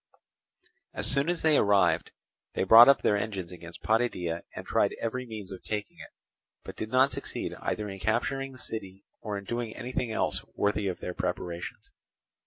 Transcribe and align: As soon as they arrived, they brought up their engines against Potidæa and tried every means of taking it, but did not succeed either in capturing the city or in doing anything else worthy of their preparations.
As 0.95 1.05
soon 1.05 1.29
as 1.29 1.43
they 1.43 1.57
arrived, 1.57 2.09
they 2.55 2.63
brought 2.63 2.89
up 2.89 3.03
their 3.03 3.15
engines 3.15 3.51
against 3.51 3.83
Potidæa 3.83 4.41
and 4.55 4.65
tried 4.65 4.95
every 4.99 5.27
means 5.27 5.51
of 5.51 5.61
taking 5.63 5.99
it, 5.99 6.09
but 6.63 6.75
did 6.75 6.89
not 6.89 7.11
succeed 7.11 7.53
either 7.59 7.87
in 7.87 7.99
capturing 7.99 8.51
the 8.51 8.57
city 8.57 9.05
or 9.21 9.37
in 9.37 9.43
doing 9.43 9.75
anything 9.75 10.11
else 10.11 10.43
worthy 10.55 10.87
of 10.87 11.01
their 11.01 11.13
preparations. 11.13 11.91